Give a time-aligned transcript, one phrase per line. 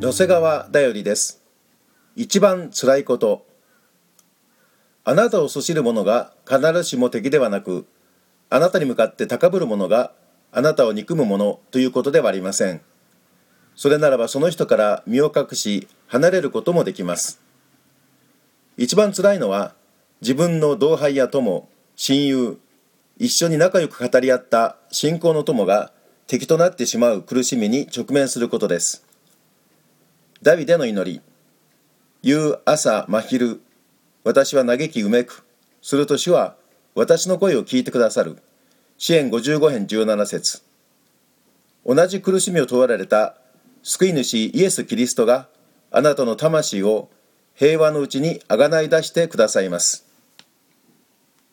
[0.00, 1.42] 巨瀬川だよりです。
[2.16, 3.44] 一番つらいこと。
[5.04, 7.86] あなたをそしる者が必ずしも敵ではなく
[8.48, 10.12] あなたに向かって高ぶる者が
[10.52, 12.80] あなたを憎む者ということではありません。
[13.76, 17.42] それならばその人から身を隠し離れることもできます。
[18.78, 19.74] 一番つらいのは
[20.22, 22.58] 自分の同輩や友親友
[23.18, 25.92] 一緒に仲良く語り合った信仰の友が
[26.26, 29.09] 敵となってしまう苦しみに直面することです。
[30.42, 31.20] ダビデの祈り。
[32.22, 33.60] 夕朝真昼。
[34.24, 35.44] 私は嘆きうめく。
[35.82, 36.56] すると主は
[36.94, 38.38] 私の声を聞いてくださる。
[38.96, 40.62] 支援55編17節。
[41.84, 43.36] 同じ苦しみを問われた
[43.82, 45.46] 救い主イエス・キリストが
[45.90, 47.10] あなたの魂を
[47.54, 50.09] 平和のうちにあがない出してくださいます。